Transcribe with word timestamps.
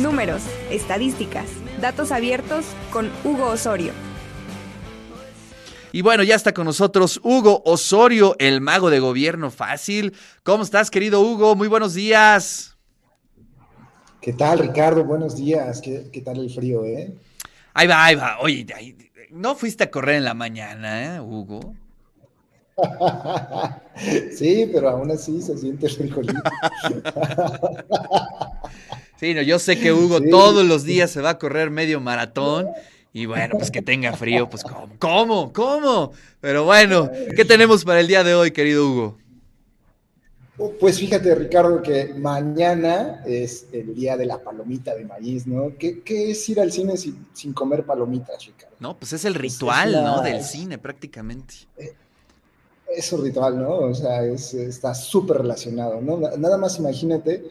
Números, 0.00 0.42
estadísticas, 0.70 1.44
datos 1.78 2.10
abiertos 2.10 2.64
con 2.90 3.10
Hugo 3.22 3.48
Osorio. 3.48 3.92
Y 5.92 6.00
bueno, 6.00 6.22
ya 6.22 6.36
está 6.36 6.54
con 6.54 6.64
nosotros 6.64 7.20
Hugo 7.22 7.60
Osorio, 7.66 8.34
el 8.38 8.62
mago 8.62 8.88
de 8.88 8.98
gobierno 8.98 9.50
fácil. 9.50 10.16
¿Cómo 10.42 10.62
estás, 10.62 10.90
querido 10.90 11.20
Hugo? 11.20 11.54
Muy 11.54 11.68
buenos 11.68 11.92
días. 11.92 12.78
¿Qué 14.22 14.32
tal, 14.32 14.60
Ricardo? 14.60 15.04
Buenos 15.04 15.36
días. 15.36 15.82
¿Qué, 15.82 16.22
tal 16.24 16.38
el 16.38 16.50
frío, 16.50 16.86
eh? 16.86 17.12
Ahí 17.74 17.86
va, 17.86 18.06
ahí 18.06 18.14
va. 18.14 18.38
Oye, 18.40 18.66
no 19.30 19.54
fuiste 19.54 19.84
a 19.84 19.90
correr 19.90 20.16
en 20.16 20.24
la 20.24 20.32
mañana, 20.32 21.16
¿eh, 21.16 21.20
Hugo? 21.20 21.74
sí, 24.34 24.70
pero 24.72 24.88
aún 24.88 25.10
así 25.10 25.42
se 25.42 25.58
siente 25.58 25.88
el 25.88 25.92
frijolito. 25.92 26.40
sí, 29.20 29.34
no, 29.34 29.42
yo 29.42 29.58
sé 29.58 29.78
que 29.78 29.92
Hugo 29.92 30.20
todos 30.30 30.64
los 30.64 30.82
días 30.84 31.10
se 31.10 31.20
va 31.20 31.30
a 31.30 31.38
correr 31.38 31.70
medio 31.70 32.00
maratón 32.00 32.68
y 33.12 33.26
bueno, 33.26 33.56
pues 33.58 33.70
que 33.70 33.82
tenga 33.82 34.12
frío, 34.14 34.48
pues 34.48 34.62
¿cómo? 34.62 34.88
¿Cómo? 34.98 35.52
¿Cómo? 35.52 36.12
Pero 36.40 36.64
bueno, 36.64 37.10
¿qué 37.36 37.44
tenemos 37.44 37.84
para 37.84 38.00
el 38.00 38.06
día 38.06 38.24
de 38.24 38.34
hoy, 38.34 38.50
querido 38.52 38.88
Hugo? 38.88 39.18
Pues 40.78 40.98
fíjate, 40.98 41.34
Ricardo, 41.34 41.80
que 41.80 42.12
mañana 42.14 43.22
es 43.26 43.66
el 43.72 43.94
día 43.94 44.16
de 44.18 44.26
la 44.26 44.42
palomita 44.42 44.94
de 44.94 45.06
maíz, 45.06 45.46
¿no? 45.46 45.72
¿Qué, 45.78 46.02
es 46.06 46.48
ir 46.50 46.60
al 46.60 46.70
cine 46.70 46.96
sin, 46.98 47.52
comer 47.54 47.84
palomitas, 47.84 48.44
Ricardo? 48.44 48.76
No, 48.78 48.96
pues 48.96 49.14
es 49.14 49.24
el 49.24 49.34
ritual, 49.34 49.92
¿no? 49.92 50.22
Del 50.22 50.42
cine, 50.42 50.76
prácticamente. 50.76 51.54
Eh, 51.78 51.94
es 52.94 53.12
un 53.12 53.24
ritual, 53.24 53.58
¿no? 53.58 53.70
O 53.70 53.94
sea, 53.94 54.22
está 54.22 54.94
súper 54.94 55.38
relacionado, 55.38 56.00
¿no? 56.02 56.18
Nada 56.36 56.58
más 56.58 56.78
imagínate 56.78 57.42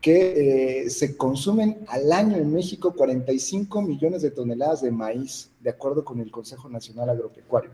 que 0.00 0.84
eh, 0.84 0.90
se 0.90 1.16
consumen 1.16 1.84
al 1.88 2.12
año 2.12 2.36
en 2.36 2.52
México 2.52 2.94
45 2.94 3.82
millones 3.82 4.22
de 4.22 4.30
toneladas 4.30 4.82
de 4.82 4.90
maíz, 4.90 5.50
de 5.60 5.70
acuerdo 5.70 6.04
con 6.04 6.20
el 6.20 6.30
Consejo 6.30 6.68
Nacional 6.68 7.10
Agropecuario. 7.10 7.70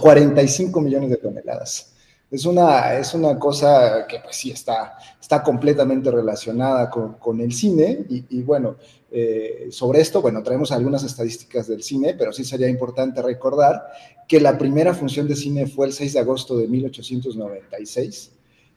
45 0.00 0.80
millones 0.80 1.10
de 1.10 1.16
toneladas. 1.16 1.92
Es 2.30 2.46
una, 2.46 2.98
es 2.98 3.14
una 3.14 3.38
cosa 3.38 4.06
que 4.08 4.18
pues 4.18 4.36
sí 4.36 4.50
está, 4.50 4.96
está 5.20 5.42
completamente 5.42 6.10
relacionada 6.10 6.90
con, 6.90 7.40
el 7.40 7.52
cine 7.52 8.04
y, 8.08 8.42
bueno, 8.42 8.76
eh, 9.10 9.68
sobre 9.70 10.00
esto, 10.00 10.20
bueno, 10.20 10.42
traemos 10.42 10.72
algunas 10.72 11.04
estadísticas 11.04 11.68
del 11.68 11.82
cine, 11.82 12.14
pero 12.14 12.32
sí 12.32 12.44
sería 12.44 12.68
importante 12.68 13.22
recordar 13.22 13.84
que 14.26 14.40
la 14.40 14.58
primera 14.58 14.94
función 14.94 15.28
de 15.28 15.36
cine 15.36 15.66
fue 15.66 15.86
el 15.86 15.92
6 15.92 16.14
de 16.14 16.18
agosto 16.18 16.56
de 16.58 16.66
1896 16.66 18.32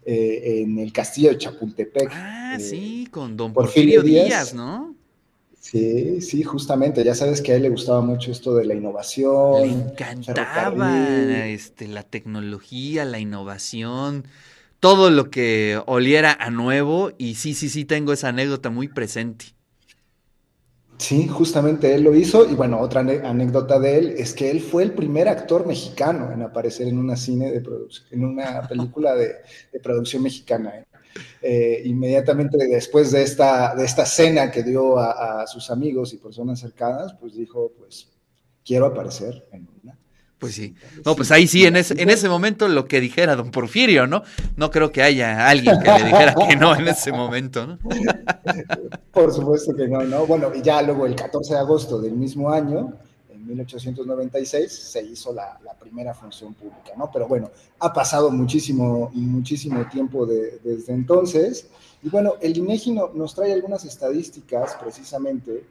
eh, 0.10 0.62
en 0.62 0.80
el 0.80 0.94
castillo 0.94 1.32
de 1.32 1.38
Chapultepec. 1.38 2.10
Ah, 2.14 2.56
eh, 2.56 2.62
sí, 2.62 3.10
con 3.12 3.36
don 3.36 3.52
Porfirio, 3.52 4.02
Díaz, 4.02 4.54
¿no? 4.54 4.96
Sí, 5.60 6.22
sí, 6.22 6.44
justamente. 6.44 7.04
Ya 7.04 7.14
sabes 7.14 7.42
que 7.42 7.52
a 7.52 7.58
él 7.58 7.64
le 7.64 7.70
gustaba 7.70 8.00
mucho 8.00 8.32
esto 8.32 8.56
de 8.56 8.64
la 8.64 8.74
innovación. 8.74 9.62
Le 9.64 9.68
encantaba 9.68 11.46
este, 11.46 11.90
la 11.90 12.04
tecnología, 12.04 13.04
la 13.04 13.20
innovación, 13.20 14.26
todo 14.80 15.10
lo 15.10 15.30
que 15.30 15.78
oliera 15.88 16.32
a 16.40 16.52
nuevo. 16.52 17.12
Y 17.18 17.36
sí, 17.36 17.54
sí, 17.54 17.68
sí, 17.68 17.84
tengo 17.84 18.14
esa 18.14 18.30
anécdota 18.30 18.70
muy 18.70 18.88
presente. 18.88 19.57
Sí, 20.98 21.28
justamente 21.28 21.94
él 21.94 22.04
lo 22.04 22.16
hizo. 22.16 22.50
Y 22.50 22.56
bueno, 22.56 22.80
otra 22.80 23.02
anécdota 23.02 23.80
de 23.80 23.98
él 23.98 24.16
es 24.18 24.34
que 24.34 24.50
él 24.50 24.62
fue 24.62 24.84
el 24.84 24.94
primer 24.94 25.28
actor 25.28 25.66
mexicano 25.66 26.32
en 26.32 26.42
aparecer 26.42 26.88
en 26.88 26.98
una 26.98 27.16
cine 27.16 27.52
de 27.52 27.64
en 28.12 28.26
una 28.26 28.68
película 28.68 29.16
de, 29.16 29.36
producción 29.82 30.24
mexicana. 30.24 30.80
¿eh? 30.80 30.86
Eh, 31.42 31.82
inmediatamente 31.86 32.58
después 32.58 33.12
de 33.12 33.24
esta, 33.24 33.76
de 33.76 33.86
esta 33.86 34.06
cena 34.06 34.52
que 34.52 34.64
dio 34.64 34.98
a, 34.98 35.42
a, 35.42 35.48
sus 35.48 35.70
amigos 35.70 36.14
y 36.14 36.18
personas 36.18 36.60
cercanas, 36.60 37.14
pues 37.20 37.36
dijo, 37.36 37.72
pues 37.78 38.10
quiero 38.66 38.88
aparecer 38.88 39.48
en 39.52 39.68
una 39.84 39.98
pues 40.40 40.54
sí. 40.54 40.76
No, 41.04 41.16
pues 41.16 41.32
ahí 41.32 41.48
sí, 41.48 41.66
en 41.66 41.76
ese, 41.78 42.00
en 42.02 42.10
ese 42.10 42.30
momento 42.30 42.68
lo 42.68 42.86
que 42.86 43.02
dijera 43.02 43.36
don 43.36 43.50
Porfirio, 43.50 44.06
¿no? 44.06 44.24
No 44.56 44.70
creo 44.70 44.92
que 44.92 45.02
haya 45.02 45.48
alguien 45.48 45.80
que 45.82 45.92
le 45.92 46.04
dijera 46.04 46.36
que 46.36 46.56
no 46.56 46.76
en 46.76 46.88
ese 46.88 47.12
momento, 47.12 47.66
¿no? 47.66 47.80
Por 49.12 49.34
supuesto 49.34 49.76
que 49.76 49.88
no, 49.88 50.04
¿no? 50.04 50.28
Bueno, 50.28 50.52
y 50.54 50.62
ya 50.62 50.82
luego 50.84 51.08
el 51.08 51.16
14 51.16 51.54
de 51.54 51.60
agosto 51.60 52.00
del 52.00 52.14
mismo 52.14 52.52
año, 52.52 52.94
en 53.30 53.48
1896, 53.48 54.72
se 54.72 55.04
hizo 55.04 55.34
la, 55.34 55.60
primera 55.80 56.14
función 56.14 56.54
pública, 56.54 56.92
¿no? 56.98 57.10
Pero 57.12 57.28
bueno, 57.28 57.50
ha 57.80 57.94
pasado 57.94 58.30
muchísimo, 58.30 59.10
muchísimo 59.14 59.88
tiempo 59.88 60.26
desde 60.26 60.94
entonces. 60.94 61.68
Y 62.04 62.10
bueno, 62.10 62.34
el 62.42 62.56
INEGI 62.58 62.92
nos 62.92 63.34
trae 63.34 63.54
algunas 63.54 63.86
estadísticas 63.86 64.78
precisamente 64.80 65.64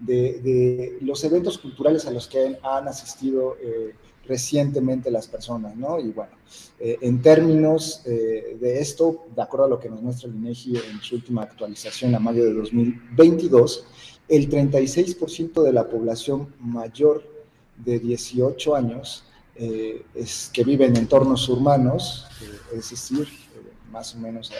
de, 0.00 0.98
los 1.02 1.22
eventos 1.24 1.58
culturales 1.58 2.06
a 2.06 2.10
los 2.10 2.26
que 2.26 2.58
han, 2.62 2.88
asistido 2.88 3.56
eh, 3.60 3.94
recientemente 4.26 5.10
las 5.10 5.26
personas, 5.26 5.76
¿no? 5.76 5.98
Y 5.98 6.10
bueno, 6.10 6.32
eh, 6.78 6.98
en 7.00 7.20
términos 7.20 8.02
eh, 8.06 8.56
de 8.60 8.80
esto, 8.80 9.26
de 9.34 9.42
acuerdo 9.42 9.66
a 9.66 9.68
lo 9.68 9.80
que 9.80 9.90
nos 9.90 10.00
muestra 10.00 10.28
el 10.28 10.36
INEGI 10.36 10.76
en 10.76 11.00
su 11.00 11.16
última 11.16 11.42
actualización 11.42 12.14
a 12.14 12.18
mayo 12.18 12.44
de 12.44 12.54
2022, 12.54 13.86
el 14.28 14.48
36% 14.48 15.62
de 15.62 15.72
la 15.72 15.88
población 15.88 16.54
mayor 16.60 17.24
de 17.76 17.98
18 17.98 18.76
años 18.76 19.24
es, 20.14 20.50
que 20.54 20.64
vive 20.64 20.86
en 20.86 20.96
entornos 20.96 21.46
urbanos, 21.48 22.26
es 22.72 22.90
decir, 22.90 23.28
más 23.90 24.14
o 24.14 24.18
menos 24.18 24.50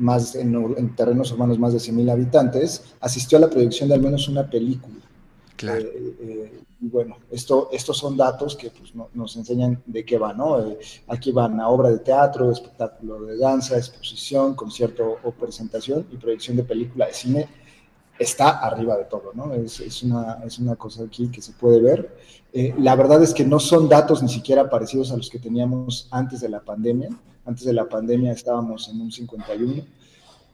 más 0.00 0.34
en, 0.34 0.94
terrenos 0.96 1.30
urbanos 1.32 1.58
más 1.58 1.72
de 1.72 1.78
100.000 1.78 2.10
habitantes, 2.10 2.94
asistió 3.00 3.38
a 3.38 3.42
la 3.42 3.50
proyección 3.50 3.88
de 3.88 3.94
al 3.94 4.00
menos 4.00 4.28
una 4.28 4.48
película. 4.48 4.96
Claro. 5.56 5.80
Eh, 5.80 6.16
eh, 6.20 6.60
y 6.80 6.88
bueno, 6.88 7.18
esto, 7.30 7.68
estos 7.70 7.98
son 7.98 8.16
datos 8.16 8.56
que 8.56 8.70
pues, 8.70 8.92
nos 9.12 9.36
enseñan 9.36 9.82
de 9.84 10.04
qué 10.04 10.16
va, 10.16 10.32
¿no? 10.32 10.58
Eh, 10.60 10.78
aquí 11.08 11.30
van 11.30 11.60
a 11.60 11.68
obra 11.68 11.90
de 11.90 11.98
teatro, 11.98 12.50
espectáculo 12.50 13.22
de 13.22 13.36
danza, 13.36 13.76
exposición, 13.76 14.54
concierto 14.54 15.18
o 15.22 15.30
presentación 15.32 16.06
y 16.10 16.16
proyección 16.16 16.56
de 16.56 16.64
película 16.64 17.06
de 17.06 17.12
cine. 17.12 17.48
Está 18.18 18.58
arriba 18.58 18.96
de 18.96 19.04
todo, 19.04 19.32
¿no? 19.34 19.52
Es, 19.52 19.80
es, 19.80 20.02
una, 20.02 20.38
es 20.44 20.58
una 20.58 20.76
cosa 20.76 21.04
aquí 21.04 21.28
que 21.28 21.42
se 21.42 21.52
puede 21.52 21.80
ver. 21.80 22.16
la 22.78 22.96
verdad 22.96 23.22
es 23.22 23.32
que 23.32 23.44
no 23.44 23.58
son 23.58 23.88
datos 23.88 24.22
ni 24.22 24.28
siquiera 24.28 24.68
parecidos 24.68 25.12
a 25.12 25.16
los 25.16 25.30
que 25.30 25.38
teníamos 25.38 26.08
antes 26.10 26.40
de 26.40 26.48
la 26.48 26.60
pandemia. 26.60 27.10
Antes 27.44 27.64
de 27.64 27.72
la 27.72 27.88
pandemia 27.88 28.32
estábamos 28.32 28.88
en 28.88 29.00
un 29.00 29.10
51, 29.10 29.84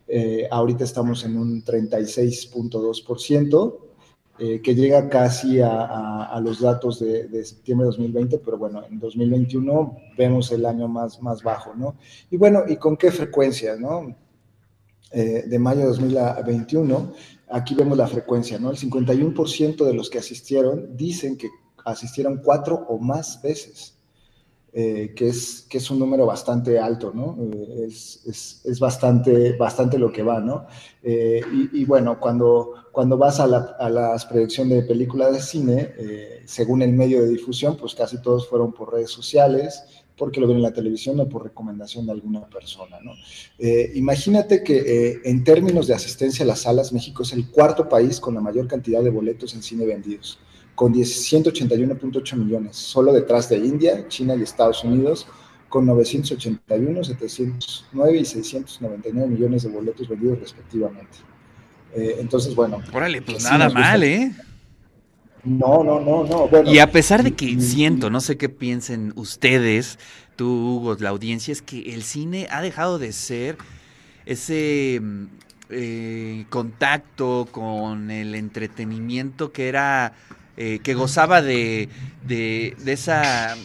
eh, 0.08 0.48
ahorita 0.50 0.84
estamos 0.84 1.24
en 1.24 1.36
un 1.36 1.62
36.2%, 1.64 3.78
eh, 4.38 4.60
que 4.60 4.74
llega 4.74 5.08
casi 5.08 5.60
a, 5.62 6.38
los 6.42 6.60
datos 6.60 7.00
de, 7.00 7.42
septiembre 7.42 7.86
de 7.86 7.92
2020, 7.92 8.36
pero 8.38 8.58
bueno, 8.58 8.84
en 8.84 8.98
2021 8.98 9.96
vemos 10.18 10.52
el 10.52 10.66
año 10.66 10.88
más, 10.88 11.22
más 11.22 11.42
bajo, 11.42 11.74
¿no? 11.74 11.96
Y 12.30 12.36
bueno, 12.36 12.64
¿y 12.68 12.76
con 12.76 12.98
qué 12.98 13.10
frecuencia, 13.10 13.76
no? 13.76 14.14
Eh, 15.10 15.44
de 15.46 15.58
mayo 15.58 15.80
de 15.80 15.86
2021, 15.86 17.14
aquí 17.48 17.74
vemos 17.74 17.96
la 17.96 18.06
frecuencia, 18.06 18.58
¿no? 18.58 18.70
El 18.70 18.76
51% 18.76 19.84
de 19.84 19.94
los 19.94 20.10
que 20.10 20.18
asistieron 20.18 20.94
dicen 20.96 21.38
que 21.38 21.48
asistieron 21.86 22.42
cuatro 22.44 22.84
o 22.88 22.98
más 22.98 23.40
veces. 23.40 23.95
Eh, 24.78 25.14
que, 25.16 25.28
es, 25.28 25.64
que 25.70 25.78
es 25.78 25.90
un 25.90 25.98
número 25.98 26.26
bastante 26.26 26.78
alto, 26.78 27.10
¿no? 27.14 27.34
Eh, 27.40 27.86
es, 27.86 28.60
es, 28.62 28.78
bastante, 28.78 29.56
bastante 29.56 29.98
lo 29.98 30.12
que 30.12 30.22
va, 30.22 30.38
¿no? 30.38 30.66
Eh, 31.02 31.40
y, 31.72 31.82
bueno, 31.86 32.20
cuando, 32.20 32.74
cuando 32.92 33.16
vas 33.16 33.40
a 33.40 33.46
la, 33.46 33.74
a 33.78 33.88
las 33.88 34.26
predicciones 34.26 34.82
de 34.82 34.86
películas 34.86 35.32
de 35.32 35.40
cine, 35.40 35.94
según 36.44 36.82
el 36.82 36.92
medio 36.92 37.22
de 37.22 37.30
difusión, 37.30 37.78
pues 37.78 37.94
casi 37.94 38.20
todos 38.20 38.50
fueron 38.50 38.74
por 38.74 38.92
redes 38.92 39.10
sociales, 39.10 39.82
porque 40.14 40.42
lo 40.42 40.46
ven 40.46 40.58
en 40.58 40.64
la 40.64 40.74
televisión 40.74 41.18
o 41.20 41.26
por 41.26 41.44
recomendación 41.44 42.04
de 42.04 42.12
alguna 42.12 42.46
persona, 42.46 42.98
¿no? 43.02 43.12
imagínate 43.94 44.62
que 44.62 45.22
en 45.24 45.42
términos 45.42 45.86
de 45.86 45.94
asistencia 45.94 46.44
a 46.44 46.48
las 46.48 46.60
salas, 46.60 46.92
México 46.92 47.22
es 47.22 47.32
el 47.32 47.50
cuarto 47.50 47.88
país 47.88 48.20
con 48.20 48.34
la 48.34 48.42
mayor 48.42 48.68
cantidad 48.68 49.02
de 49.02 49.08
boletos 49.08 49.54
en 49.54 49.62
cine 49.62 49.86
vendidos 49.86 50.38
con 50.76 50.94
181.8 50.94 52.36
millones, 52.36 52.76
solo 52.76 53.12
detrás 53.12 53.48
de 53.48 53.56
India, 53.56 54.06
China 54.08 54.36
y 54.36 54.42
Estados 54.42 54.84
Unidos, 54.84 55.26
con 55.70 55.86
981, 55.86 57.02
709 57.02 58.18
y 58.18 58.24
699 58.24 59.28
millones 59.28 59.62
de 59.64 59.70
boletos 59.70 60.08
vendidos 60.08 60.38
respectivamente. 60.38 61.18
Eh, 61.94 62.16
entonces, 62.20 62.54
bueno. 62.54 62.82
Órale, 62.92 63.22
pues 63.22 63.42
nada 63.44 63.70
mal, 63.70 64.02
¿eh? 64.04 64.32
No, 65.44 65.82
no, 65.82 66.00
no, 66.00 66.24
no. 66.24 66.70
y 66.70 66.78
a 66.80 66.90
pesar 66.90 67.22
de 67.22 67.32
que 67.32 67.58
siento, 67.60 68.10
no 68.10 68.20
sé 68.20 68.36
qué 68.36 68.48
piensen 68.48 69.12
ustedes, 69.16 69.98
tú, 70.34 70.46
Hugo, 70.46 70.96
la 70.98 71.10
audiencia, 71.10 71.52
es 71.52 71.62
que 71.62 71.94
el 71.94 72.02
cine 72.02 72.48
ha 72.50 72.60
dejado 72.60 72.98
de 72.98 73.12
ser 73.12 73.56
ese 74.26 75.00
mm, 75.00 75.24
eh, 75.70 76.46
contacto 76.50 77.48
con 77.50 78.10
el 78.10 78.34
entretenimiento 78.34 79.52
que 79.52 79.68
era 79.68 80.12
eh, 80.56 80.80
que 80.82 80.94
gozaba 80.94 81.42
de, 81.42 81.88
de, 82.24 82.74
esa 82.86 83.56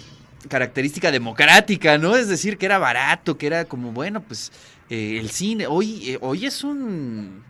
característica 0.50 1.12
democrática, 1.12 1.98
¿no? 1.98 2.16
Es 2.16 2.28
decir, 2.28 2.58
que 2.58 2.66
era 2.66 2.80
barato, 2.80 3.38
que 3.38 3.48
era 3.48 3.66
como, 3.66 3.92
bueno, 3.92 4.22
pues 4.22 4.52
eh, 4.92 5.20
el 5.20 5.30
cine, 5.30 5.68
hoy, 5.68 6.12
eh, 6.12 6.18
hoy 6.20 6.46
es 6.46 6.66
un 6.66 7.44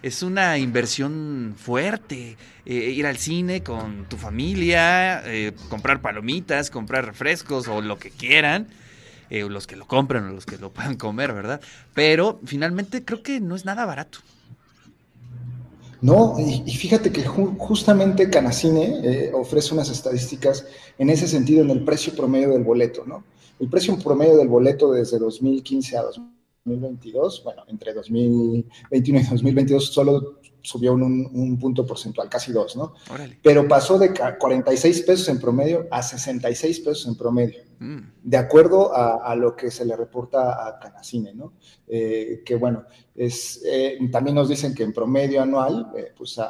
es 0.00 0.22
una 0.22 0.58
inversión 0.58 1.56
fuerte. 1.58 2.36
Eh, 2.66 2.74
ir 2.74 3.06
al 3.06 3.16
cine 3.16 3.62
con 3.62 4.08
tu 4.08 4.16
familia, 4.16 5.22
comprar 5.68 6.00
palomitas, 6.00 6.70
comprar 6.70 7.04
refrescos 7.04 7.68
o 7.68 7.80
lo 7.80 7.98
que 7.98 8.10
quieran. 8.10 8.68
Los 9.30 9.66
que 9.66 9.74
lo 9.74 9.86
compran 9.88 10.28
o 10.28 10.32
los 10.32 10.46
que 10.46 10.58
lo 10.58 10.72
puedan 10.72 10.94
comer, 10.94 11.32
¿verdad? 11.32 11.60
Pero 11.92 12.40
finalmente 12.44 13.04
creo 13.04 13.20
que 13.22 13.40
no 13.40 13.56
es 13.56 13.64
nada 13.64 13.84
barato. 13.84 14.20
No, 16.04 16.36
y, 16.38 16.70
fíjate 16.70 17.10
que 17.10 17.24
justamente 17.24 18.28
Canacine 18.28 19.30
ofrece 19.32 19.72
unas 19.72 19.88
estadísticas 19.88 20.66
en 20.98 21.08
ese 21.08 21.26
sentido 21.26 21.62
en 21.62 21.70
el 21.70 21.82
precio 21.82 22.14
promedio 22.14 22.50
del 22.50 22.62
boleto, 22.62 23.06
¿no? 23.06 23.24
El 23.58 23.70
precio 23.70 23.98
promedio 23.98 24.36
del 24.36 24.48
boleto 24.48 24.92
desde 24.92 25.18
2015 25.18 25.96
a 25.96 26.02
2022, 26.02 27.42
bueno, 27.42 27.62
entre 27.68 27.94
2021 27.94 29.18
y 29.18 29.22
2022 29.22 29.86
solo 29.86 30.40
subió 30.60 30.92
un, 30.92 31.02
un, 31.32 31.58
punto 31.58 31.86
porcentual, 31.86 32.28
casi 32.28 32.52
dos, 32.52 32.76
¿no? 32.76 32.92
Pero 33.42 33.66
pasó 33.66 33.98
de 33.98 34.12
46 34.12 35.02
pesos 35.04 35.26
en 35.30 35.40
promedio 35.40 35.86
a 35.90 36.02
66 36.02 36.80
pesos 36.80 37.06
en 37.06 37.16
promedio, 37.16 37.62
mm. 37.78 37.98
de 38.22 38.36
acuerdo 38.36 38.94
a, 38.94 39.34
lo 39.36 39.54
que 39.56 39.70
se 39.70 39.84
le 39.84 39.96
reporta 39.96 40.66
a 40.66 40.78
Canacine, 40.78 41.34
¿no? 41.34 41.54
Eh, 41.86 42.42
que 42.44 42.56
bueno, 42.56 42.84
es, 43.14 43.62
eh, 43.64 43.96
también 44.10 44.34
nos 44.34 44.48
dicen 44.48 44.74
que 44.74 44.82
en 44.82 44.92
promedio 44.92 45.40
anual, 45.40 45.92
eh, 45.96 46.12
pues 46.16 46.40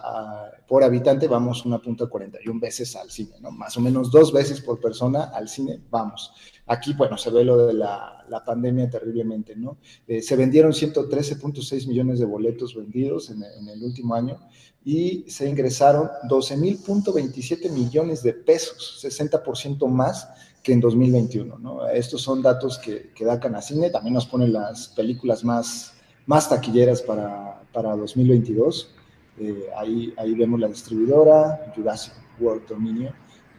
por 0.66 0.82
habitante 0.82 1.28
vamos 1.28 1.66
una 1.66 1.78
punta 1.78 2.06
41 2.06 2.58
veces 2.58 2.96
al 2.96 3.10
cine, 3.10 3.36
¿no? 3.40 3.50
Más 3.50 3.76
o 3.76 3.80
menos 3.80 4.10
dos 4.10 4.32
veces 4.32 4.60
por 4.62 4.80
persona 4.80 5.24
al 5.24 5.48
cine 5.48 5.80
vamos. 5.90 6.32
Aquí, 6.66 6.94
bueno, 6.94 7.18
se 7.18 7.30
ve 7.30 7.44
lo 7.44 7.66
de 7.66 7.74
la, 7.74 8.24
la 8.28 8.42
pandemia 8.42 8.88
terriblemente, 8.88 9.54
¿no? 9.54 9.76
Eh, 10.06 10.22
se 10.22 10.36
vendieron 10.36 10.72
113.6 10.72 11.86
millones 11.86 12.18
de 12.18 12.24
boletos 12.24 12.74
vendidos 12.74 13.28
en, 13.28 13.42
en, 13.42 13.68
el 13.68 13.82
último 13.82 14.14
año 14.14 14.38
y 14.82 15.24
se 15.28 15.46
ingresaron 15.46 16.08
12.027 16.28 17.70
millones 17.70 18.22
de 18.22 18.32
pesos, 18.32 19.00
60% 19.04 19.86
más 19.88 20.28
que 20.64 20.72
en 20.72 20.80
2021, 20.80 21.58
¿no? 21.58 21.86
Estos 21.88 22.22
son 22.22 22.40
datos 22.40 22.78
que, 22.78 23.10
que 23.14 23.24
da 23.24 23.38
Canacine, 23.38 23.90
también 23.90 24.14
nos 24.14 24.24
ponen 24.24 24.50
las 24.50 24.88
películas 24.88 25.44
más, 25.44 25.92
más 26.24 26.48
taquilleras 26.48 27.02
para, 27.02 27.60
para 27.70 27.94
2022. 27.94 28.94
Eh, 29.38 29.66
ahí, 29.76 30.14
ahí 30.16 30.34
vemos 30.34 30.58
la 30.58 30.68
distribuidora, 30.68 31.70
Jurassic 31.76 32.14
World 32.40 32.66
Dominion, 32.66 33.12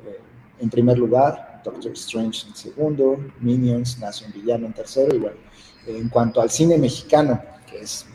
eh, 0.05 0.19
en 0.59 0.69
primer 0.71 0.97
lugar, 0.97 1.61
Doctor 1.63 1.91
Strange 1.91 2.47
en 2.47 2.55
segundo, 2.55 3.17
Minions, 3.39 3.99
Nace 3.99 4.25
un 4.25 4.33
Villano 4.33 4.65
en 4.65 4.73
tercero, 4.73 5.15
y 5.15 5.19
bueno, 5.19 5.37
en 5.85 6.09
cuanto 6.09 6.41
al 6.41 6.49
cine 6.49 6.75
mexicano, 6.79 7.39
que 7.69 7.81
es 7.81 8.07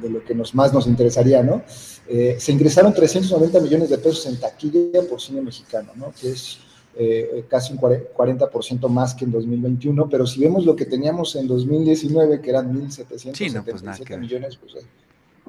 de 0.00 0.10
lo 0.10 0.22
que 0.22 0.34
nos, 0.34 0.54
más 0.54 0.72
nos 0.74 0.86
interesaría, 0.86 1.42
¿no? 1.42 1.62
Eh, 2.06 2.36
se 2.38 2.52
ingresaron 2.52 2.92
390 2.92 3.60
millones 3.60 3.88
de 3.88 3.98
pesos 3.98 4.26
en 4.26 4.38
taquilla 4.38 5.02
por 5.08 5.20
cine 5.20 5.40
mexicano, 5.40 5.92
¿no? 5.94 6.12
Que 6.18 6.32
es 6.32 6.58
eh, 6.96 7.44
casi 7.48 7.72
un 7.72 7.78
40% 7.78 8.88
más 8.88 9.14
que 9.14 9.24
en 9.24 9.30
2021, 9.30 10.08
pero 10.08 10.26
si 10.26 10.40
vemos 10.40 10.64
lo 10.64 10.74
que 10.74 10.84
teníamos 10.84 11.36
en 11.36 11.46
2019, 11.46 12.40
que 12.40 12.50
eran 12.50 12.74
1.777 12.74 13.64
pues 13.64 14.18
millones, 14.18 14.56
pues 14.56 14.84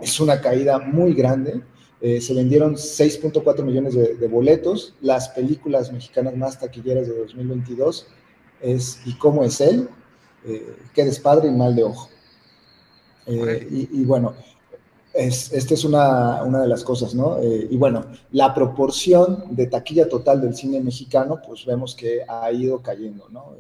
es 0.02 0.20
una 0.20 0.40
caída 0.42 0.80
muy 0.80 1.14
grande. 1.14 1.62
Eh, 2.02 2.22
se 2.22 2.34
vendieron 2.34 2.76
6.4 2.76 3.64
millones 3.64 3.94
de, 3.94 4.28
boletos. 4.28 4.94
Las 5.02 5.30
películas 5.30 5.92
mexicanas 5.92 6.36
más 6.36 6.60
taquilleras 6.60 7.08
de 7.08 7.18
2022 7.18 8.08
es 8.62 9.02
¿Y 9.06 9.14
cómo 9.14 9.44
es 9.44 9.60
él? 9.62 9.90
Eh, 10.46 10.76
¿Qué 10.94 11.04
despadre 11.04 11.50
y 11.50 11.52
mal 11.52 11.76
de 11.76 11.84
ojo? 11.84 12.10
Eh, 13.26 13.88
y, 13.92 14.04
bueno, 14.06 14.34
es, 15.20 15.54
esta 15.54 15.74
es 15.74 15.84
una, 15.84 16.44
una, 16.44 16.62
de 16.62 16.68
las 16.68 16.84
cosas, 16.84 17.14
¿no? 17.14 17.40
Eh, 17.40 17.68
y 17.70 17.78
bueno, 17.78 18.06
la 18.32 18.54
proporción 18.54 19.46
de 19.52 19.68
taquilla 19.68 20.08
total 20.08 20.42
del 20.42 20.56
cine 20.56 20.80
mexicano, 20.82 21.40
pues 21.46 21.66
vemos 21.66 21.96
que 21.96 22.22
ha 22.28 22.52
ido 22.52 22.82
cayendo, 22.82 23.28
¿no? 23.30 23.54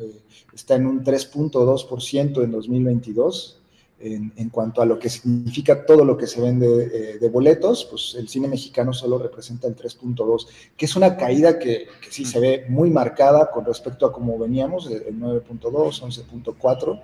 está 0.54 0.76
en 0.76 0.88
un 0.88 1.04
3.2% 1.04 2.44
en 2.44 2.52
2022 2.52 3.60
en, 4.00 4.50
cuanto 4.50 4.82
a 4.82 4.86
lo 4.86 4.98
que 4.98 5.10
significa 5.10 5.86
todo 5.86 6.06
lo 6.06 6.18
que 6.18 6.28
se 6.28 6.42
vende 6.42 6.68
eh, 6.68 7.18
de 7.20 7.30
boletos, 7.30 7.86
pues 7.86 8.16
el 8.18 8.30
cine 8.30 8.48
mexicano 8.48 8.94
solo 8.94 9.18
representa 9.18 9.68
el 9.68 9.76
3.2, 9.76 10.48
que 10.78 10.86
es 10.86 10.96
una 10.96 11.18
caída 11.18 11.60
que, 11.60 11.88
sí 12.10 12.26
se 12.26 12.40
ve 12.40 12.66
muy 12.70 12.90
marcada 12.90 13.52
con 13.52 13.66
respecto 13.66 14.06
a 14.06 14.14
cómo 14.14 14.38
veníamos, 14.38 14.90
el 14.90 15.20
9.2, 15.20 16.02
11.4, 16.02 17.02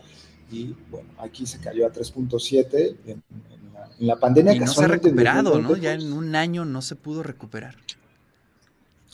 y 0.51 0.75
bueno, 0.90 1.10
aquí 1.18 1.46
se 1.46 1.60
cayó 1.60 1.86
a 1.86 1.92
3.7 1.92 2.96
en, 3.08 3.24
la, 4.00 4.16
pandemia. 4.18 4.56
Y 4.56 4.60
no 4.60 4.68
se 4.68 4.84
ha 4.84 4.88
recuperado, 4.88 5.60
¿no? 5.62 5.76
Ya 5.76 5.94
en 5.94 6.14
un 6.14 6.36
año 6.36 6.66
no 6.66 6.82
se 6.82 6.96
pudo 6.96 7.24
recuperar. 7.24 7.76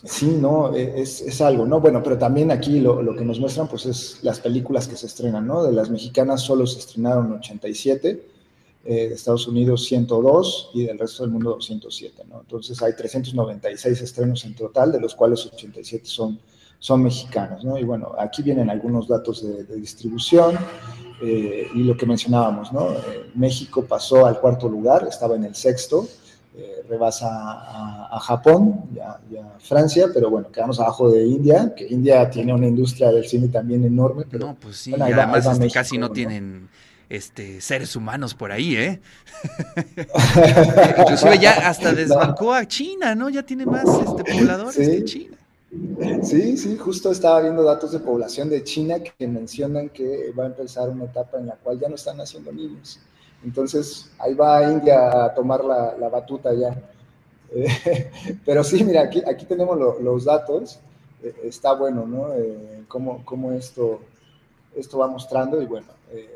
Sí, 0.03 0.37
no, 0.39 0.73
e, 0.75 1.01
es, 1.01 1.41
algo, 1.41 1.65
¿no? 1.65 1.79
Bueno, 1.79 2.01
pero 2.01 2.17
también 2.17 2.49
aquí 2.49 2.79
lo, 2.79 3.15
que 3.15 3.23
nos 3.23 3.39
muestran, 3.39 3.67
pues, 3.67 3.85
es 3.85 4.19
las 4.23 4.39
películas 4.39 4.87
que 4.87 4.95
se 4.95 5.05
estrenan, 5.05 5.45
¿no? 5.45 5.63
De 5.63 5.71
las 5.71 5.89
mexicanas 5.89 6.41
solo 6.41 6.65
se 6.65 6.79
estrenaron 6.79 7.31
87, 7.33 8.23
eh, 8.83 9.09
de 9.09 9.13
Estados 9.13 9.47
Unidos 9.47 9.85
102 9.85 10.71
y 10.73 10.85
del 10.85 10.97
resto 10.97 11.21
del 11.21 11.31
mundo 11.31 11.51
207, 11.51 12.23
¿no? 12.27 12.41
Entonces 12.41 12.81
hay 12.81 12.95
396 12.95 14.01
estrenos 14.01 14.43
en 14.43 14.55
total, 14.55 14.91
de 14.91 14.99
los 14.99 15.13
cuales 15.13 15.45
87 15.45 16.05
son, 16.05 16.39
son 16.79 17.03
mexicanos, 17.03 17.63
¿no? 17.63 17.77
Y 17.77 17.83
bueno, 17.83 18.13
aquí 18.17 18.41
vienen 18.41 18.71
algunos 18.71 19.07
datos 19.07 19.43
de, 19.43 19.75
distribución 19.75 20.57
eh, 21.21 21.67
y 21.73 21.83
lo 21.83 21.95
que 21.95 22.05
mencionábamos, 22.05 22.73
¿no? 22.73 22.91
Eh, 22.93 23.31
México 23.35 23.85
pasó 23.85 24.25
al 24.25 24.39
cuarto 24.39 24.67
lugar, 24.67 25.05
estaba 25.07 25.35
en 25.35 25.43
el 25.43 25.55
sexto, 25.55 26.07
eh, 26.57 26.83
rebasa 26.89 27.29
a, 27.29 28.19
Japón 28.19 28.83
y 28.95 28.99
a, 28.99 29.19
Francia, 29.59 30.07
pero 30.13 30.29
bueno, 30.29 30.51
quedamos 30.51 30.79
abajo 30.79 31.09
de 31.11 31.23
India, 31.23 31.73
que 31.75 31.87
India 31.87 32.29
tiene 32.29 32.53
una 32.53 32.67
industria 32.67 33.11
del 33.11 33.25
cine 33.25 33.47
también 33.47 33.85
enorme. 33.85 34.25
Pero, 34.29 34.47
no, 34.47 34.55
pues 34.55 34.77
sí, 34.77 34.93
además 34.93 35.45
este, 35.45 35.69
casi 35.69 35.97
no, 35.97 36.09
tienen 36.09 36.67
este, 37.07 37.61
seres 37.61 37.95
humanos 37.95 38.33
por 38.33 38.51
ahí, 38.51 38.75
¿eh? 38.75 39.01
Inclusive 40.99 41.39
ya 41.39 41.69
hasta 41.69 41.93
desbancó 41.93 42.53
a 42.53 42.67
China, 42.67 43.13
¿no? 43.13 43.29
Ya 43.29 43.43
tiene 43.43 43.65
más 43.65 43.85
este, 43.87 44.23
pobladores 44.23 44.75
que 44.75 45.03
China. 45.03 45.30
Sí, 46.23 46.57
sí, 46.57 46.77
justo 46.77 47.11
estaba 47.11 47.41
viendo 47.41 47.63
datos 47.63 47.93
de 47.93 47.99
población 47.99 48.49
de 48.49 48.61
China 48.61 48.99
que 48.99 49.25
mencionan 49.25 49.87
que 49.87 50.33
va 50.37 50.43
a 50.43 50.47
empezar 50.47 50.89
una 50.89 51.05
etapa 51.05 51.37
en 51.37 51.47
la 51.47 51.55
cual 51.55 51.79
ya 51.79 51.87
no 51.87 51.95
están 51.95 52.17
naciendo 52.17 52.51
niños. 52.51 52.99
Entonces, 53.41 54.11
ahí 54.19 54.33
va 54.33 54.69
India 54.69 55.25
a 55.25 55.33
tomar 55.33 55.63
la, 55.63 56.09
batuta 56.09 56.53
ya. 56.53 56.75
Eh, 57.53 58.11
pero 58.45 58.65
sí, 58.65 58.83
mira, 58.83 59.03
aquí, 59.03 59.23
aquí 59.25 59.45
tenemos 59.45 59.79
los 60.01 60.25
datos. 60.25 60.79
Eh, 61.23 61.33
está 61.45 61.71
bueno, 61.73 62.05
¿no? 62.05 62.33
Eh, 62.33 62.83
cómo, 62.89 63.51
esto, 63.53 64.01
esto 64.75 64.97
va 64.97 65.07
mostrando. 65.07 65.61
Y 65.61 65.67
bueno, 65.67 65.87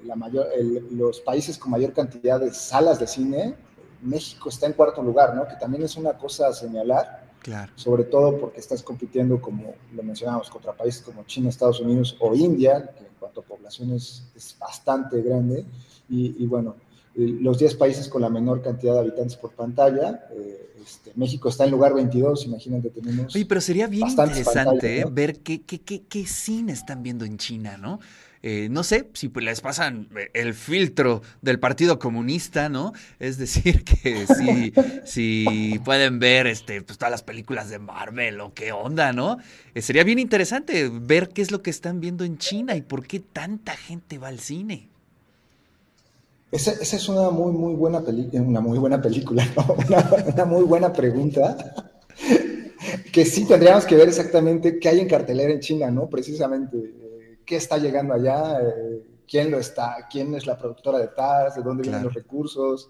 la 0.06 0.16
mayor, 0.16 0.48
los 0.92 1.20
países 1.20 1.58
con 1.58 1.72
mayor 1.72 1.92
cantidad 1.92 2.40
de 2.40 2.54
salas 2.54 3.00
de 3.00 3.08
cine, 3.08 3.56
México 4.02 4.48
está 4.48 4.66
en 4.66 4.74
cuarto 4.74 5.04
lugar, 5.04 5.36
¿no? 5.36 5.46
Que 5.46 5.56
también 5.56 5.84
es 5.84 5.98
una 5.98 6.14
cosa 6.14 6.48
a 6.48 6.54
señalar. 6.54 7.25
Claro. 7.46 7.72
Sobre 7.76 8.06
todo 8.06 8.40
porque 8.40 8.60
estás 8.60 8.82
compitiendo, 8.82 9.40
como 9.40 9.76
lo 9.94 10.02
mencionábamos, 10.02 10.50
contra 10.50 10.74
países 10.74 11.04
como 11.04 11.24
China, 11.26 11.50
Estados 11.50 11.80
Unidos 11.80 12.18
o 12.20 12.34
India, 12.34 12.90
que 12.98 13.06
en 13.06 13.14
cuanto 13.20 13.42
a 13.42 13.44
población 13.44 13.94
es, 13.94 14.26
bastante 14.60 15.22
grande. 15.22 15.64
Y, 16.10 16.44
bueno, 16.48 16.76
los 17.16 17.60
10 17.60 17.76
países 17.76 18.10
con 18.10 18.22
la 18.22 18.30
menor 18.30 18.62
cantidad 18.62 18.94
de 18.94 19.00
habitantes 19.00 19.36
por 19.38 19.52
pantalla. 19.52 20.28
Eh, 20.34 20.72
este, 20.86 21.12
México 21.16 21.50
está 21.50 21.66
en 21.66 21.72
lugar 21.72 21.94
22, 21.94 22.46
imagínate, 22.46 22.90
tenemos. 22.90 23.36
Oye, 23.36 23.46
pero 23.46 23.62
sería 23.62 23.88
bien 23.88 24.08
interesante 24.08 25.00
¿eh? 25.00 25.06
ver 25.10 25.40
qué, 25.40 25.62
qué, 25.62 25.82
qué, 25.82 26.04
qué, 26.04 26.28
cine 26.28 26.74
están 26.74 27.02
viendo 27.02 27.26
en 27.26 27.38
China, 27.38 27.78
¿no? 27.78 28.00
Eh, 28.44 28.68
no 28.70 28.84
sé 28.84 29.10
si 29.14 29.30
pues, 29.30 29.44
les 29.44 29.62
pasan 29.62 30.08
el 30.34 30.54
filtro 30.54 31.24
del 31.42 31.60
Partido 31.60 31.98
Comunista, 31.98 32.70
¿no? 32.70 32.94
Es 33.18 33.40
decir, 33.40 33.84
que 34.04 34.28
si, 34.28 34.72
si 35.04 35.80
pueden 35.84 36.20
ver 36.20 36.46
este, 36.46 36.84
pues, 36.84 37.00
todas 37.00 37.10
las 37.10 37.24
películas 37.24 37.70
de 37.70 37.80
Marvel 37.80 38.40
o 38.42 38.54
qué 38.54 38.72
onda, 38.72 39.14
¿no? 39.14 39.38
sería 39.76 40.04
bien 40.04 40.20
interesante 40.20 40.90
ver 40.90 41.30
qué 41.30 41.42
es 41.42 41.52
lo 41.52 41.64
que 41.64 41.72
están 41.72 42.00
viendo 42.00 42.24
en 42.24 42.38
China 42.38 42.76
y 42.76 42.82
por 42.82 43.08
qué 43.08 43.20
tanta 43.20 43.76
gente 43.76 44.20
va 44.20 44.28
al 44.28 44.40
cine. 44.40 44.90
Esa, 46.52 46.72
es 46.72 47.10
una 47.10 47.30
muy, 47.32 47.52
muy 47.52 47.74
buena 47.74 48.02
película, 48.02 48.42
una 48.42 48.62
muy 48.62 48.78
buena 48.78 49.02
película, 49.02 49.44
una, 50.34 50.46
muy 50.46 50.64
buena 50.64 50.94
pregunta, 50.94 51.58
que 53.12 53.26
sí 53.26 53.46
tendríamos 53.46 53.86
que 53.86 53.96
ver 53.96 54.08
exactamente 54.08 54.80
qué 54.80 54.90
hay 54.90 55.00
en 55.00 55.10
cartelera 55.10 55.52
en 55.52 55.60
China, 55.60 55.90
¿no? 55.92 56.08
Precisamente, 56.08 56.78
eh, 56.78 57.40
qué 57.46 57.58
está 57.58 57.78
llegando 57.78 58.14
allá, 58.14 58.62
eh, 58.62 59.04
quién 59.28 59.52
lo 59.52 59.58
está, 59.58 60.08
quién 60.10 60.34
es 60.36 60.46
la 60.46 60.58
productora 60.58 61.00
de 61.00 61.08
TAS, 61.08 61.56
de 61.56 61.64
dónde 61.64 61.84
vienen 61.84 62.04
los 62.04 62.14
recursos, 62.14 62.90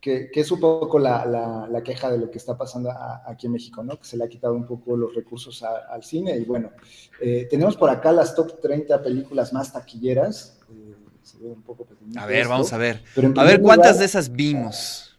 que, 0.00 0.30
es 0.34 0.50
un 0.50 0.60
poco 0.60 0.98
la, 0.98 1.82
queja 1.82 2.10
de 2.10 2.18
lo 2.18 2.30
que 2.30 2.36
está 2.36 2.58
pasando 2.58 2.92
aquí 3.26 3.46
en 3.46 3.52
México, 3.52 3.82
¿no? 3.82 3.98
Que 3.98 4.04
se 4.04 4.18
le 4.18 4.24
ha 4.24 4.28
quitado 4.28 4.52
un 4.52 4.66
poco 4.66 4.96
los 4.96 5.14
recursos 5.14 5.62
al 5.62 6.02
cine. 6.04 6.36
Y 6.36 6.44
bueno, 6.44 6.72
eh, 7.22 7.46
tenemos 7.50 7.74
por 7.74 7.88
acá 7.88 8.12
las 8.12 8.34
top 8.34 8.60
30 8.60 9.02
películas 9.02 9.54
más 9.54 9.72
taquilleras 9.72 10.60
a 12.16 12.26
ver, 12.26 12.48
vamos 12.48 12.72
a 12.72 12.78
ver. 12.78 13.02
A 13.36 13.44
ver, 13.44 13.60
¿cuántas 13.60 13.98
de 13.98 14.04
esas 14.04 14.30
vimos? 14.30 15.10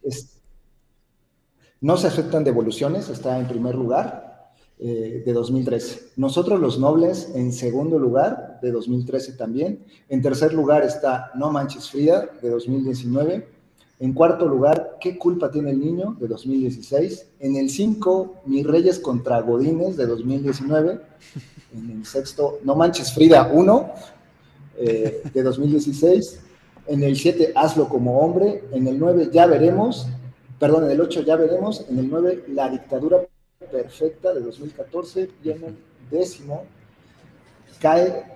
no 1.82 1.98
se 1.98 2.08
aceptan 2.08 2.44
devoluciones, 2.44 3.10
está 3.10 3.38
en 3.38 3.48
primer 3.48 3.76
lugar 3.76 4.54
eh, 4.80 5.22
de 5.26 5.34
2013. 5.34 6.14
Nosotros 6.16 6.60
los 6.60 6.80
Nobles 6.80 7.30
en 7.36 7.54
segundo 7.54 8.00
lugar 8.00 8.60
de 8.62 8.72
2013 8.72 9.34
también. 9.34 9.86
En 10.10 10.22
tercer 10.22 10.54
lugar 10.54 10.84
está 10.84 11.32
No 11.36 11.52
Manches 11.52 11.90
Frida 11.90 12.28
de 12.42 12.50
2019. 12.50 13.48
En 14.00 14.14
cuarto 14.14 14.48
lugar, 14.48 14.98
¿Qué 15.00 15.18
culpa 15.18 15.52
tiene 15.52 15.72
el 15.72 15.80
niño? 15.80 16.18
de 16.20 16.28
2016. 16.28 17.28
En 17.40 17.56
el 17.56 17.70
5, 17.70 18.42
Mis 18.46 18.66
Reyes 18.66 19.00
contra 19.00 19.40
Godines 19.42 19.96
de 19.96 20.08
2019. 20.08 21.00
En 21.74 21.92
el 21.92 22.06
sexto, 22.06 22.60
No 22.64 22.76
Manches 22.76 23.14
Frida 23.14 23.50
1 23.54 23.94
eh, 24.78 25.22
de 25.34 25.44
2016. 25.44 26.40
En 26.88 27.04
el 27.04 27.16
7, 27.16 27.54
Hazlo 27.56 27.90
como 27.90 28.20
hombre. 28.20 28.64
En 28.72 28.88
el 28.88 29.00
9, 29.00 29.30
Ya 29.32 29.46
veremos. 29.46 30.08
Perdón, 30.60 30.86
en 30.86 30.92
el 30.92 31.02
8, 31.02 31.22
Ya 31.24 31.36
veremos. 31.36 31.86
En 31.90 32.00
el 32.00 32.10
9, 32.10 32.46
La 32.50 32.70
dictadura 32.70 33.26
perfecta 33.72 34.34
de 34.34 34.42
2014. 34.42 35.30
Y 35.44 35.50
en 35.52 35.64
el 35.64 35.78
décimo, 36.10 36.64
cae 37.80 38.36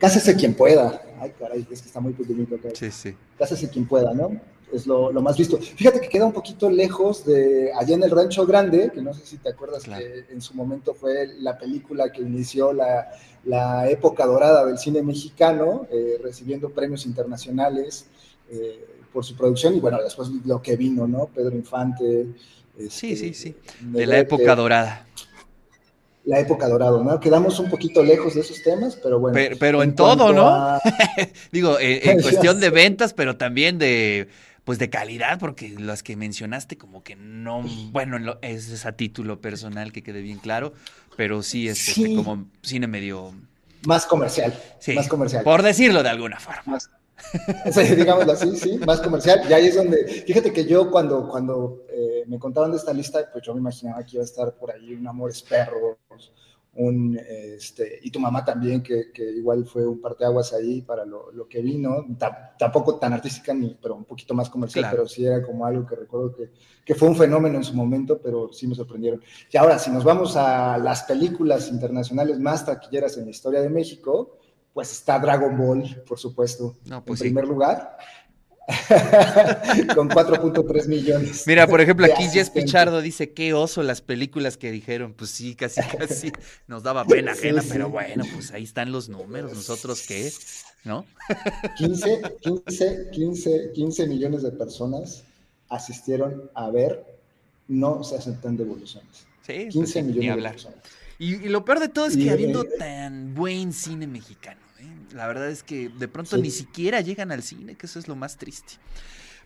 Cásese 0.00 0.34
quien 0.34 0.54
pueda. 0.54 1.02
Ay, 1.20 1.34
caray, 1.38 1.66
es 1.70 1.82
que 1.82 1.88
está 1.88 2.00
muy 2.00 2.14
pequeñito. 2.14 2.56
Sí, 2.72 2.90
sí. 2.90 3.14
Cásese 3.38 3.68
quien 3.68 3.86
pueda, 3.86 4.14
¿no? 4.14 4.40
Es 4.72 4.86
lo, 4.86 5.12
más 5.12 5.36
visto. 5.36 5.58
Fíjate 5.58 6.00
que 6.00 6.08
queda 6.08 6.26
un 6.26 6.32
poquito 6.32 6.70
lejos 6.70 7.24
de 7.24 7.72
allá 7.72 7.94
en 7.94 8.02
el 8.02 8.10
Rancho 8.10 8.46
Grande, 8.46 8.90
que 8.92 9.02
no 9.02 9.12
sé 9.14 9.24
si 9.24 9.38
te 9.38 9.50
acuerdas 9.50 9.84
que 9.84 10.26
en 10.30 10.40
su 10.40 10.54
momento 10.54 10.94
fue 10.94 11.28
la 11.38 11.58
película 11.58 12.10
que 12.10 12.22
inició 12.22 12.72
la, 12.72 13.88
época 13.88 14.26
dorada 14.26 14.64
del 14.66 14.78
cine 14.78 15.02
mexicano, 15.02 15.86
eh, 15.90 16.18
recibiendo 16.22 16.70
premios 16.70 17.06
internacionales 17.06 18.06
eh, 18.50 18.84
por 19.12 19.24
su 19.24 19.34
producción 19.36 19.74
y 19.74 19.80
bueno, 19.80 19.98
después 20.02 20.30
lo 20.44 20.60
que 20.60 20.76
vino, 20.76 21.06
¿no? 21.06 21.26
Pedro 21.26 21.56
Infante. 21.56 22.26
sí, 22.88 23.16
sí, 23.16 23.34
sí, 23.34 23.54
de 23.80 24.06
la 24.06 24.18
época 24.18 24.54
dorada 24.54 25.06
la 26.24 26.38
época 26.38 26.68
dorada, 26.68 27.02
¿no? 27.02 27.18
Quedamos 27.18 27.58
un 27.58 27.70
poquito 27.70 28.02
lejos 28.02 28.34
de 28.34 28.42
esos 28.42 28.62
temas, 28.62 28.96
pero 29.02 29.18
bueno. 29.18 29.38
Pero, 29.58 29.82
en, 29.82 29.94
todo, 29.94 30.32
¿no? 30.32 30.78
Digo, 31.52 31.78
eh, 31.78 32.10
en 32.10 32.20
cuestión 32.22 32.60
de 32.60 32.70
ventas, 32.70 33.14
pero 33.14 33.36
también 33.36 33.78
de 33.78 34.28
pues 34.64 34.78
de 34.78 34.90
calidad, 34.90 35.38
porque 35.38 35.74
las 35.78 36.02
que 36.02 36.16
mencionaste 36.16 36.76
como 36.76 37.02
que 37.02 37.16
no, 37.16 37.62
bueno, 37.92 38.38
es, 38.42 38.86
a 38.86 38.92
título 38.92 39.40
personal 39.40 39.92
que 39.92 40.02
quede 40.02 40.22
bien 40.22 40.38
claro, 40.38 40.72
pero 41.16 41.42
sí 41.42 41.68
es 41.68 41.88
este, 41.88 42.14
como 42.14 42.46
cine 42.62 42.86
medio... 42.86 43.32
Más 43.86 44.04
comercial, 44.04 44.54
sí, 44.78 44.94
más 44.94 45.08
comercial. 45.08 45.42
Por 45.42 45.62
decirlo 45.62 46.02
de 46.02 46.10
alguna 46.10 46.38
forma. 46.38 46.78
sí, 47.72 47.94
digámoslo 47.94 48.32
así, 48.32 48.56
sí, 48.56 48.78
más 48.86 49.00
comercial. 49.00 49.42
Y 49.48 49.52
ahí 49.52 49.66
es 49.66 49.76
donde, 49.76 50.04
fíjate 50.26 50.52
que 50.52 50.66
yo 50.66 50.90
cuando, 50.90 51.28
cuando 51.28 51.86
eh, 51.90 52.24
me 52.26 52.38
contaban 52.38 52.70
de 52.70 52.76
esta 52.76 52.92
lista, 52.92 53.30
pues 53.32 53.44
yo 53.44 53.54
me 53.54 53.60
imaginaba 53.60 54.04
que 54.04 54.16
iba 54.16 54.22
a 54.22 54.26
estar 54.26 54.52
por 54.54 54.70
ahí 54.70 54.94
un 54.94 55.06
Amores 55.06 55.42
Perros, 55.42 55.96
un, 56.74 57.18
este, 57.28 57.98
y 58.02 58.10
tu 58.10 58.20
mamá 58.20 58.44
también, 58.44 58.82
que, 58.82 59.10
que, 59.12 59.24
igual 59.24 59.66
fue 59.66 59.86
un 59.86 60.00
parteaguas 60.00 60.52
ahí 60.52 60.82
para 60.82 61.04
lo, 61.04 61.32
lo 61.32 61.48
que 61.48 61.60
vino, 61.60 62.06
tampoco 62.58 62.96
tan 62.96 63.12
artística, 63.12 63.52
ni, 63.52 63.76
pero 63.80 63.96
un 63.96 64.04
poquito 64.04 64.34
más 64.34 64.48
comercial, 64.48 64.86
pero 64.90 65.08
sí 65.08 65.26
era 65.26 65.42
como 65.42 65.66
algo 65.66 65.84
que 65.84 65.96
recuerdo 65.96 66.32
que, 66.32 66.50
que, 66.84 66.94
fue 66.94 67.08
un 67.08 67.16
fenómeno 67.16 67.56
en 67.56 67.64
su 67.64 67.74
momento, 67.74 68.20
pero 68.22 68.52
sí 68.52 68.68
me 68.68 68.76
sorprendieron. 68.76 69.20
Y 69.52 69.56
ahora, 69.56 69.78
si 69.78 69.90
nos 69.90 70.04
vamos 70.04 70.36
a 70.36 70.78
las 70.78 71.02
películas 71.02 71.68
internacionales 71.70 72.38
más 72.38 72.64
taquilleras 72.64 73.16
en 73.16 73.24
la 73.24 73.30
historia 73.30 73.60
de 73.60 73.68
México, 73.68 74.38
pues 74.72 74.92
está 74.92 75.18
Dragon 75.18 75.56
Ball, 75.58 76.02
por 76.06 76.18
supuesto, 76.18 76.76
pues 77.04 77.20
en 77.20 77.26
primer 77.26 77.48
lugar. 77.48 77.96
con 79.94 80.08
4.3 80.08 80.86
millones. 80.86 81.44
Mira, 81.46 81.66
por 81.66 81.80
ejemplo, 81.80 82.06
aquí 82.06 82.28
Jess 82.28 82.50
Pichardo 82.50 83.00
dice, 83.00 83.32
qué 83.32 83.54
oso 83.54 83.82
las 83.82 84.00
películas 84.00 84.56
que 84.56 84.70
dijeron. 84.70 85.14
Pues 85.14 85.30
sí, 85.30 85.54
casi, 85.54 85.80
casi 85.98 86.32
nos 86.66 86.82
daba 86.82 87.04
pena 87.04 87.32
ajena, 87.32 87.62
pero 87.68 87.90
bueno, 87.90 88.24
pues 88.32 88.52
ahí 88.52 88.64
están 88.64 88.92
los 88.92 89.08
números. 89.08 89.52
¿Nosotros 89.52 90.04
qué? 90.06 90.32
¿No? 90.84 91.04
15, 91.76 92.22
15, 92.40 93.08
15, 93.12 93.72
15 93.74 94.06
millones 94.06 94.42
de 94.42 94.52
personas 94.52 95.24
asistieron 95.68 96.50
a 96.54 96.70
ver, 96.70 97.04
no 97.70 98.02
se 98.04 98.16
aceptan 98.16 98.56
devoluciones. 98.56 99.26
Sí, 99.46 99.68
15 99.70 99.78
pues 99.78 100.04
millones 100.04 100.36
de 100.44 100.50
personas. 100.50 100.78
Y, 101.18 101.36
lo 101.48 101.64
peor 101.64 101.80
de 101.80 101.88
todo 101.88 102.06
es 102.06 102.16
que 102.16 102.30
habiendo 102.30 102.64
tan 102.64 103.34
buen 103.34 103.72
cine 103.72 104.06
mexicano, 104.06 104.60
¿eh? 104.80 105.14
la 105.14 105.26
verdad 105.26 105.50
es 105.50 105.62
que 105.62 105.88
de 105.88 106.08
pronto 106.08 106.36
ni 106.36 106.50
siquiera 106.50 107.00
llegan 107.00 107.30
al 107.30 107.42
cine, 107.42 107.76
que 107.76 107.86
eso 107.86 107.98
es 107.98 108.08
lo 108.08 108.16
más 108.16 108.36
triste. 108.36 108.74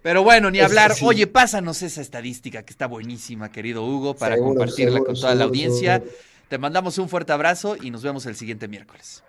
Pero 0.03 0.23
bueno, 0.23 0.51
ni 0.51 0.61
hablar. 0.61 0.93
Oye, 1.03 1.27
pásanos 1.27 1.83
esa 1.83 2.01
estadística 2.01 2.63
que 2.63 2.73
está 2.73 2.87
buenísima, 2.87 3.51
querido 3.51 3.85
Hugo, 3.85 4.15
para 4.15 4.39
compartirla 4.39 5.01
con 5.01 5.15
toda 5.15 5.35
la 5.35 5.45
audiencia. 5.45 6.03
Te 6.49 6.59
mandamos 6.59 6.99
un 6.99 7.09
fuerte 7.09 7.33
abrazo 7.33 7.77
y 7.81 7.91
nos 7.91 8.03
vemos 8.03 8.27
el 8.27 8.37
siguiente 8.37 8.69
miércoles. 8.69 9.23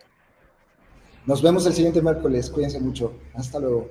Nos 1.26 1.42
vemos 1.42 1.66
el 1.66 1.74
siguiente 1.74 2.02
miércoles. 2.02 2.50
Cuídense 2.50 2.80
mucho. 2.80 3.14
Hasta 3.34 3.60
luego. 3.60 3.84